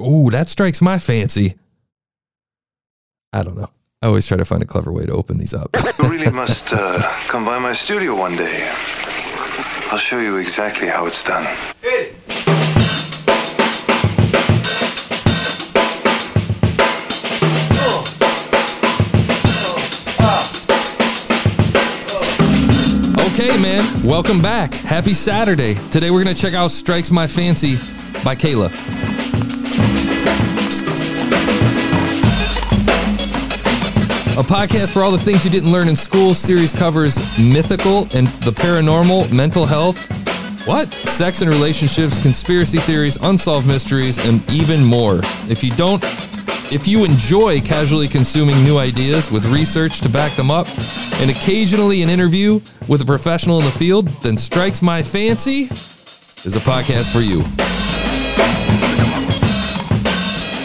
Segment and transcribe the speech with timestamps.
[0.00, 1.56] Ooh, that strikes my fancy.
[3.32, 3.68] I don't know.
[4.02, 5.70] I always try to find a clever way to open these up.
[6.00, 8.66] You really must uh, come by my studio one day.
[9.92, 11.46] I'll show you exactly how it's done.
[23.32, 24.02] Okay, man.
[24.04, 24.72] Welcome back.
[24.72, 25.74] Happy Saturday.
[25.90, 27.76] Today we're going to check out Strikes My Fancy
[28.24, 28.70] by Kayla.
[34.40, 36.32] A podcast for all the things you didn't learn in school.
[36.32, 39.98] Series covers mythical and the paranormal, mental health,
[40.66, 40.90] what?
[40.90, 45.20] Sex and relationships, conspiracy theories, unsolved mysteries, and even more.
[45.50, 46.02] If you don't
[46.72, 50.68] if you enjoy casually consuming new ideas with research to back them up,
[51.20, 55.64] and occasionally an interview with a professional in the field, then Strikes My Fancy
[56.44, 57.40] is a podcast for you.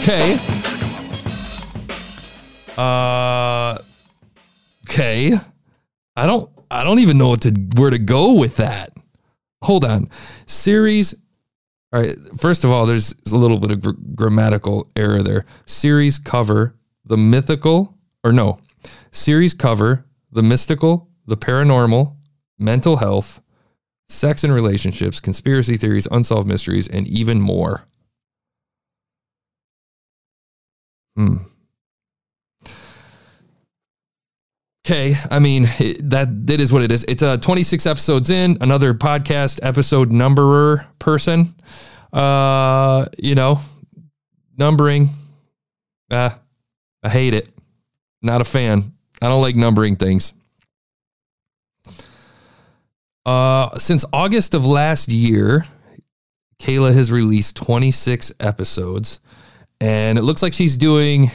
[0.02, 0.55] Okay.
[2.78, 3.78] Uh
[4.88, 5.34] okay.
[6.16, 8.92] I don't I don't even know what to where to go with that.
[9.64, 10.10] Hold on.
[10.46, 11.16] Series
[11.94, 12.18] all right.
[12.38, 15.46] First of all, there's a little bit of gr- grammatical error there.
[15.66, 18.60] Series cover the mythical, or no,
[19.12, 22.18] series cover the mystical, the paranormal,
[22.60, 23.42] mental health,
[24.10, 27.86] sex and relationships, conspiracy theories, unsolved mysteries, and even more.
[31.16, 31.38] Hmm.
[34.86, 37.04] Okay, I mean it, that that is what it is.
[37.06, 41.56] It's uh 26 episodes in, another podcast episode numberer person.
[42.14, 43.60] Uh, you know,
[44.60, 45.10] numbering.
[46.12, 46.40] Ah,
[47.02, 47.50] I hate it.
[48.22, 48.94] Not a fan.
[49.24, 50.34] I don't like numbering things.
[53.26, 55.66] Uh, since August of last year,
[56.60, 59.20] Kayla has released 26 episodes,
[59.82, 61.32] and it looks like she's doing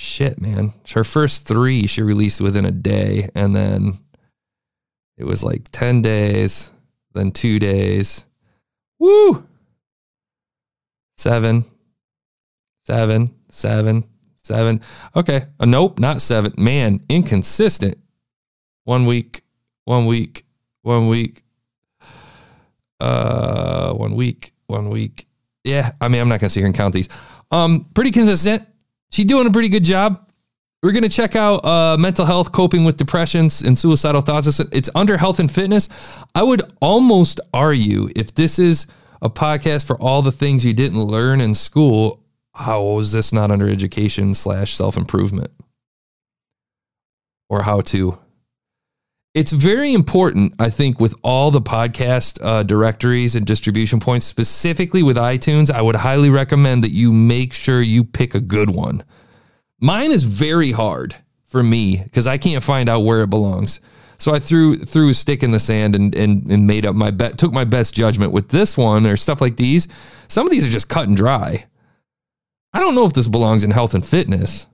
[0.00, 0.72] shit, man.
[0.94, 3.92] Her first three she released within a day, and then
[5.16, 6.70] it was like 10 days,
[7.12, 8.24] then two days.
[8.98, 9.46] Woo!
[11.16, 11.66] Seven,
[12.84, 14.04] seven, seven,
[14.36, 14.80] seven.
[15.14, 15.44] Okay.
[15.58, 16.52] Uh, nope, not seven.
[16.56, 17.98] Man, inconsistent.
[18.84, 19.42] One week,
[19.84, 20.44] one week,
[20.82, 21.42] one week,
[23.00, 25.26] uh, one week, one week.
[25.62, 27.10] Yeah, I mean, I'm not gonna sit here and count these.
[27.50, 28.66] Um, pretty consistent.
[29.10, 30.26] She's doing a pretty good job.
[30.82, 34.46] We're gonna check out uh, mental health, coping with depressions and suicidal thoughts.
[34.46, 35.88] It's, it's under health and fitness.
[36.34, 38.86] I would almost argue if this is
[39.20, 43.50] a podcast for all the things you didn't learn in school, how is this not
[43.50, 45.50] under education slash self improvement
[47.50, 48.18] or how to?
[49.32, 55.04] It's very important, I think, with all the podcast uh, directories and distribution points, specifically
[55.04, 55.70] with iTunes.
[55.70, 59.04] I would highly recommend that you make sure you pick a good one.
[59.80, 61.14] Mine is very hard
[61.44, 63.80] for me because I can't find out where it belongs.
[64.18, 67.12] So I threw threw a stick in the sand and and, and made up my
[67.12, 69.86] bet, took my best judgment with this one or stuff like these.
[70.26, 71.66] Some of these are just cut and dry.
[72.72, 74.66] I don't know if this belongs in health and fitness.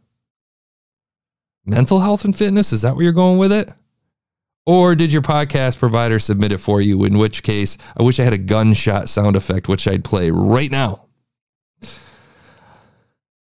[1.66, 3.70] Mental health and fitness, is that where you're going with it?
[4.66, 7.04] Or did your podcast provider submit it for you?
[7.04, 10.70] In which case, I wish I had a gunshot sound effect, which I'd play right
[10.70, 11.06] now.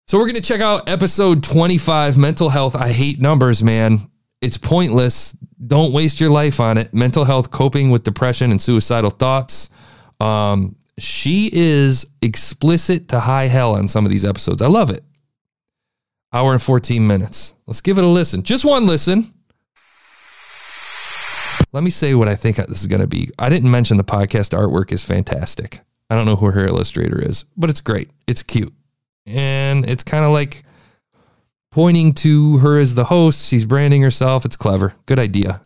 [0.07, 2.75] So, we're going to check out episode 25 Mental Health.
[2.75, 3.99] I hate numbers, man.
[4.39, 5.35] It's pointless.
[5.65, 6.93] Don't waste your life on it.
[6.93, 9.71] Mental health, coping with depression and suicidal thoughts.
[10.19, 14.61] Um, she is explicit to high hell on some of these episodes.
[14.61, 15.03] I love it.
[16.31, 17.55] Hour and 14 minutes.
[17.65, 18.43] Let's give it a listen.
[18.43, 19.33] Just one listen.
[21.75, 23.29] Let me say what I think this is going to be.
[23.37, 25.81] I didn't mention the podcast artwork is fantastic.
[26.09, 28.11] I don't know who her illustrator is, but it's great.
[28.27, 28.73] It's cute.
[29.25, 30.63] And it's kind of like
[31.71, 33.49] pointing to her as the host.
[33.49, 34.45] She's branding herself.
[34.45, 34.95] It's clever.
[35.05, 35.59] Good idea.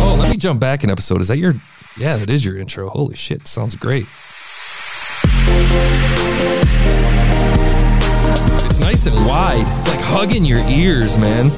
[0.00, 1.20] Oh, let me jump back an episode.
[1.20, 1.52] Is that your?
[1.98, 2.88] Yeah, that is your intro.
[2.88, 3.46] Holy shit.
[3.46, 4.06] Sounds great.
[9.06, 9.78] Nice and wide.
[9.78, 11.50] It's like hugging your ears, man.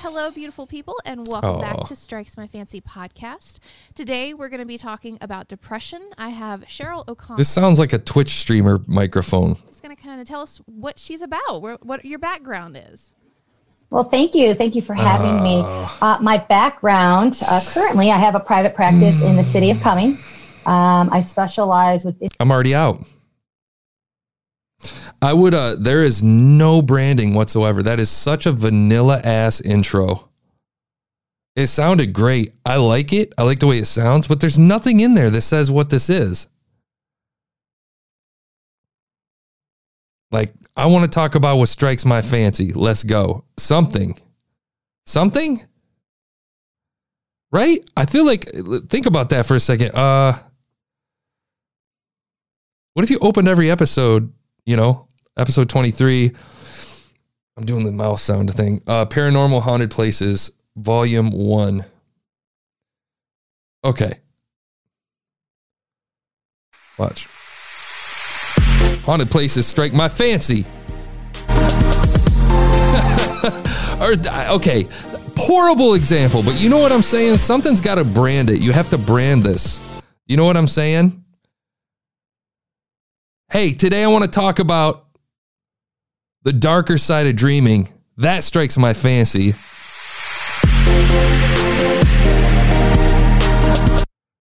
[0.00, 3.58] Hello, beautiful people, and welcome back to Strikes My Fancy podcast.
[3.94, 6.10] Today, we're going to be talking about depression.
[6.18, 7.36] I have Cheryl O'Connor.
[7.36, 9.56] This sounds like a Twitch streamer microphone.
[9.66, 13.14] She's going to kind of tell us what she's about, what your background is.
[13.90, 14.54] Well, thank you.
[14.54, 15.62] Thank you for having me.
[15.64, 20.18] Uh, my background uh, currently, I have a private practice in the city of Cumming.
[20.66, 23.00] Um, I specialize with I'm already out.
[25.22, 27.82] I would uh there is no branding whatsoever.
[27.82, 30.28] That is such a vanilla ass intro.
[31.54, 32.54] It sounded great.
[32.66, 33.32] I like it.
[33.38, 36.10] I like the way it sounds, but there's nothing in there that says what this
[36.10, 36.48] is.
[40.30, 42.72] Like, I want to talk about what strikes my fancy.
[42.72, 43.44] Let's go.
[43.56, 44.18] Something.
[45.06, 45.62] Something?
[47.52, 47.88] Right?
[47.96, 48.50] I feel like
[48.88, 49.94] think about that for a second.
[49.94, 50.38] Uh
[52.94, 54.32] what if you opened every episode,
[54.64, 55.06] you know,
[55.36, 56.32] episode 23
[57.56, 58.82] I'm doing the mouse sound thing.
[58.86, 61.84] Uh Paranormal Haunted Places Volume 1.
[63.84, 64.12] Okay.
[66.98, 67.28] Watch.
[69.06, 70.66] Haunted places strike my fancy.
[74.00, 74.14] or
[74.56, 74.88] okay,
[75.36, 77.36] horrible example, but you know what I'm saying?
[77.36, 78.60] Something's got to brand it.
[78.60, 79.80] You have to brand this.
[80.26, 81.24] You know what I'm saying?
[83.48, 85.06] Hey, today I want to talk about
[86.42, 87.88] the darker side of dreaming.
[88.16, 89.54] That strikes my fancy.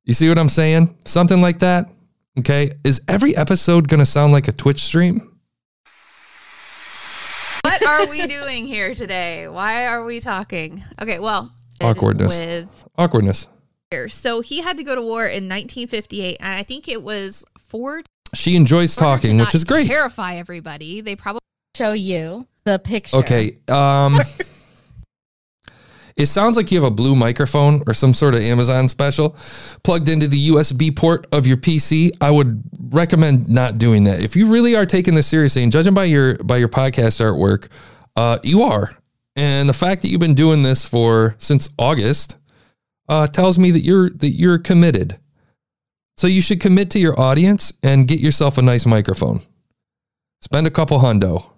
[0.05, 0.97] You see what I'm saying?
[1.05, 1.91] Something like that.
[2.39, 2.73] Okay.
[2.85, 5.31] Is every episode going to sound like a Twitch stream?
[7.63, 9.49] What are we doing here today?
[9.49, 10.85] Why are we talking?
[11.01, 12.39] Okay, well, Awkwardness.
[12.39, 13.49] with Awkwardness.
[14.09, 18.03] so he had to go to war in 1958, and I think it was four.
[18.35, 19.87] She enjoys talking, which is great.
[19.87, 21.01] Terrify everybody.
[21.01, 21.41] They probably
[21.77, 23.17] show you the picture.
[23.19, 23.57] Okay.
[23.69, 24.19] Um
[26.17, 29.37] It sounds like you have a blue microphone or some sort of Amazon special
[29.83, 32.13] plugged into the USB port of your PC.
[32.21, 34.23] I would recommend not doing that.
[34.23, 37.69] If you really are taking this seriously and judging by your by your podcast artwork,
[38.15, 38.93] uh, you are.
[39.35, 42.37] And the fact that you've been doing this for since August
[43.09, 45.19] uh, tells me that you're that you're committed.
[46.17, 49.41] So you should commit to your audience and get yourself a nice microphone.
[50.41, 51.51] Spend a couple hundo.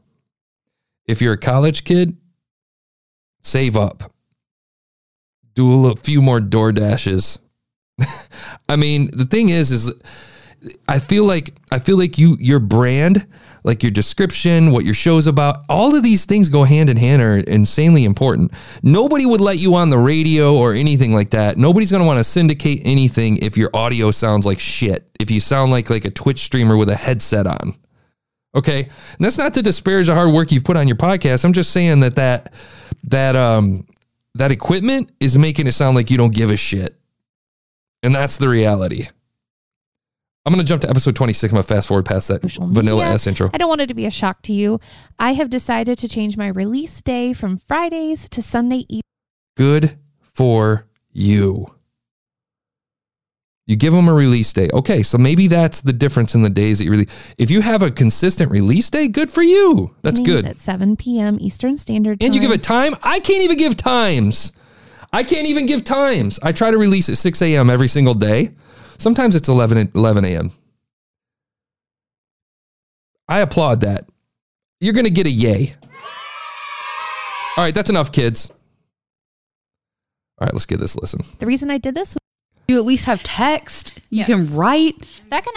[1.05, 2.17] If you're a college kid,
[3.43, 4.16] save up
[5.57, 7.41] do a little, few more door dashes.
[8.69, 9.93] I mean, the thing is, is
[10.87, 13.27] I feel like I feel like you your brand,
[13.65, 17.23] like your description, what your show's about, all of these things go hand in hand
[17.23, 18.53] are insanely important.
[18.83, 21.57] Nobody would let you on the radio or anything like that.
[21.57, 25.09] Nobody's going to want to syndicate anything if your audio sounds like shit.
[25.19, 27.75] If you sound like like a Twitch streamer with a headset on.
[28.55, 28.85] Okay?
[28.85, 31.45] And that's not to disparage the hard work you've put on your podcast.
[31.45, 32.55] I'm just saying that that
[33.05, 33.87] that um
[34.39, 36.99] that equipment is making it sound like you don't give a shit.
[38.03, 39.09] And that's the reality.
[40.45, 41.51] I'm going to jump to episode 26.
[41.53, 43.15] I'm going to fast forward past that Social vanilla media.
[43.15, 43.51] ass intro.
[43.53, 44.79] I don't want it to be a shock to you.
[45.19, 49.03] I have decided to change my release day from Fridays to Sunday evening.
[49.57, 51.67] Good for you.
[53.67, 54.71] You give them a release day.
[54.73, 57.09] Okay, so maybe that's the difference in the days that you really.
[57.37, 59.95] If you have a consistent release day, good for you.
[60.03, 60.47] That's good.
[60.47, 61.39] At 7 p.m.
[61.41, 62.27] Eastern Standard Time.
[62.27, 62.95] And you give it time?
[63.03, 64.53] I can't even give times.
[65.13, 66.39] I can't even give times.
[66.43, 67.69] I try to release at 6 a.m.
[67.69, 68.51] every single day.
[68.99, 70.51] Sometimes it's 11, 11 a.m.
[73.29, 74.09] I applaud that.
[74.81, 75.75] You're going to get a yay.
[77.57, 78.53] All right, that's enough, kids.
[80.39, 81.23] All right, let's give this a listen.
[81.39, 82.21] The reason I did this was
[82.69, 83.93] You at least have text.
[84.11, 84.27] You Yes.
[84.27, 84.97] can write.
[85.31, 85.53] that can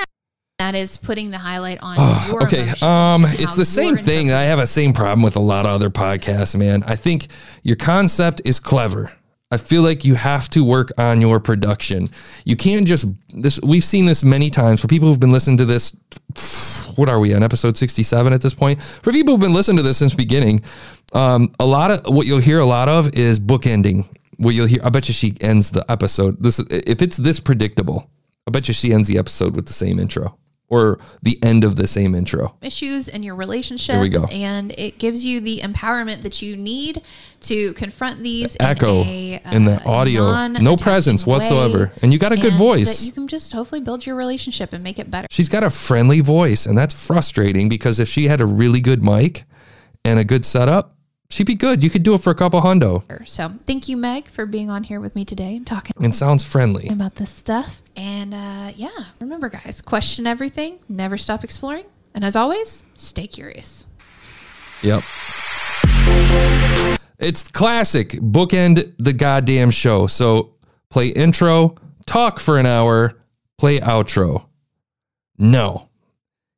[0.59, 1.95] that is putting the highlight on
[2.27, 4.31] your okay um it's the same thing.
[4.31, 6.83] I have a same problem with a lot of other podcasts man.
[6.85, 7.27] I think
[7.63, 9.13] your concept is clever.
[9.51, 12.07] I feel like you have to work on your production.
[12.45, 14.81] You can't just this we've seen this many times.
[14.81, 15.95] For people who've been listening to this
[16.95, 18.81] what are we on episode 67 at this point?
[18.81, 20.61] For people who've been listening to this since beginning
[21.13, 24.05] um a lot of what you'll hear a lot of is bookending
[24.39, 28.09] what you'll hear i bet you she ends the episode this if it's this predictable
[28.47, 30.37] i bet you she ends the episode with the same intro
[30.69, 32.55] or the end of the same intro.
[32.61, 33.95] issues in your relationship.
[33.95, 34.25] Here we go.
[34.25, 37.01] And it gives you the empowerment that you need
[37.41, 41.91] to confront these Echo in, a, in the uh, audio, no presence way, whatsoever.
[42.01, 42.99] And you got a good voice.
[42.99, 45.27] That you can just hopefully build your relationship and make it better.
[45.31, 49.03] She's got a friendly voice, and that's frustrating because if she had a really good
[49.03, 49.45] mic
[50.05, 50.95] and a good setup,
[51.29, 51.83] she'd be good.
[51.83, 54.83] You could do it for a couple hundo So thank you, Meg, for being on
[54.83, 56.87] here with me today and talking and sounds friendly.
[56.89, 57.81] about this stuff.
[57.95, 61.85] And uh, yeah, remember, guys, question everything, never stop exploring.
[62.15, 63.85] And as always, stay curious.
[64.81, 65.03] Yep.
[67.19, 68.11] It's classic.
[68.11, 70.07] Bookend the goddamn show.
[70.07, 70.55] So
[70.89, 73.13] play intro, talk for an hour,
[73.57, 74.45] play outro.
[75.37, 75.89] No.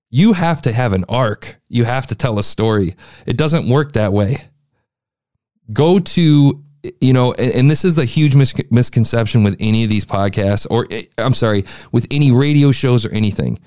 [0.10, 1.60] You have to have an arc.
[1.68, 2.96] You have to tell a story.
[3.26, 4.38] It doesn't work that way.
[5.74, 6.64] Go to,
[7.00, 10.68] you know, and, and this is the huge mis- misconception with any of these podcasts,
[10.70, 13.60] or eh, I'm sorry, with any radio shows or anything.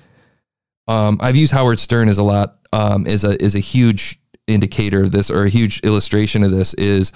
[0.87, 5.01] Um, I've used Howard Stern as a lot um, is a is a huge indicator
[5.01, 7.11] of this or a huge illustration of this is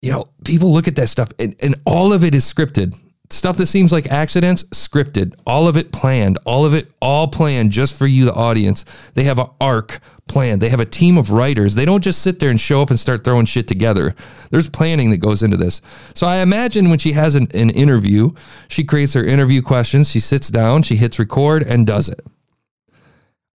[0.00, 2.96] you know people look at that stuff and, and all of it is scripted
[3.32, 5.34] stuff that seems like accidents scripted.
[5.46, 6.38] All of it planned.
[6.44, 8.84] All of it all planned just for you the audience.
[9.14, 10.60] They have an arc planned.
[10.60, 11.74] They have a team of writers.
[11.74, 14.14] They don't just sit there and show up and start throwing shit together.
[14.50, 15.80] There's planning that goes into this.
[16.14, 18.30] So i imagine when she has an, an interview
[18.68, 20.10] she creates her interview questions.
[20.10, 22.20] She sits down she hits record and does it.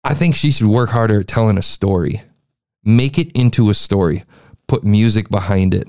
[0.02, 2.22] I think she should work harder at telling a story.
[2.82, 4.24] Make it into a story.
[4.66, 5.88] Put music behind it.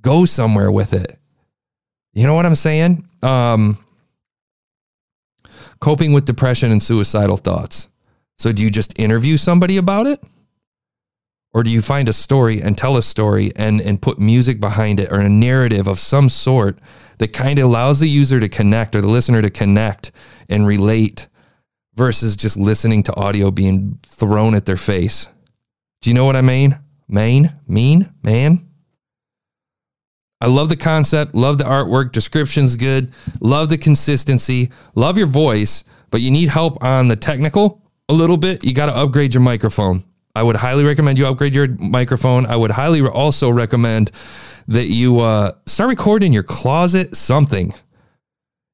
[0.00, 1.18] Go somewhere with it
[2.12, 3.06] you know what I'm saying?
[3.22, 3.78] Um,
[5.80, 7.88] coping with depression and suicidal thoughts.
[8.38, 10.22] So, do you just interview somebody about it?
[11.54, 14.98] Or do you find a story and tell a story and, and put music behind
[14.98, 16.78] it or a narrative of some sort
[17.18, 20.12] that kind of allows the user to connect or the listener to connect
[20.48, 21.28] and relate
[21.94, 25.28] versus just listening to audio being thrown at their face?
[26.00, 26.78] Do you know what I mean?
[27.06, 27.52] Main?
[27.68, 28.10] Mean?
[28.22, 28.66] Man?
[30.42, 35.84] I love the concept, love the artwork, description's good, love the consistency, love your voice,
[36.10, 38.64] but you need help on the technical a little bit.
[38.64, 40.02] You got to upgrade your microphone.
[40.34, 42.46] I would highly recommend you upgrade your microphone.
[42.46, 44.10] I would highly also recommend
[44.66, 47.72] that you uh, start recording your closet something.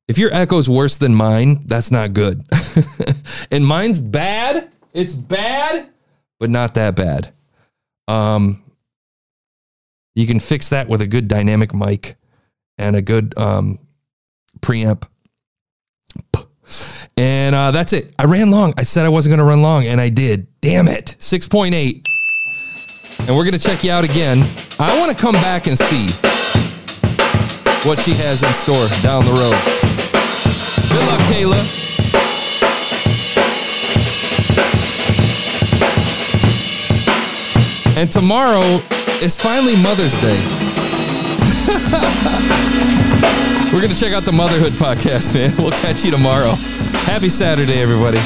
[0.08, 2.44] If your echo's worse than mine, that's not good.
[3.50, 4.70] and mine's bad.
[4.94, 5.90] It's bad,
[6.40, 7.30] but not that bad.
[8.06, 8.62] Um,
[10.18, 12.16] you can fix that with a good dynamic mic
[12.76, 13.78] and a good um,
[14.58, 15.06] preamp.
[17.16, 18.12] And uh, that's it.
[18.18, 18.74] I ran long.
[18.76, 20.48] I said I wasn't going to run long, and I did.
[20.60, 21.14] Damn it.
[21.20, 22.04] 6.8.
[23.20, 24.44] And we're going to check you out again.
[24.80, 26.08] I want to come back and see
[27.88, 29.54] what she has in store down the road.
[30.90, 31.62] Good luck, Kayla.
[37.96, 38.82] And tomorrow
[39.22, 40.38] is finally Mother's Day.
[43.72, 45.54] We're going to check out the Motherhood podcast, man.
[45.56, 46.52] We'll catch you tomorrow.
[47.04, 48.18] Happy Saturday, everybody.